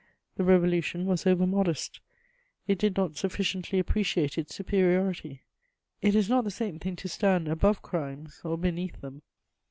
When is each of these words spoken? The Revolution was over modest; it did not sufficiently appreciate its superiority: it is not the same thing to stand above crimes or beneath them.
The 0.35 0.43
Revolution 0.43 1.05
was 1.05 1.27
over 1.27 1.45
modest; 1.45 1.99
it 2.67 2.79
did 2.79 2.97
not 2.97 3.17
sufficiently 3.17 3.77
appreciate 3.77 4.35
its 4.35 4.55
superiority: 4.55 5.43
it 6.01 6.15
is 6.15 6.27
not 6.27 6.43
the 6.43 6.49
same 6.49 6.79
thing 6.79 6.95
to 6.95 7.07
stand 7.07 7.47
above 7.47 7.83
crimes 7.83 8.41
or 8.43 8.57
beneath 8.57 9.01
them. 9.01 9.21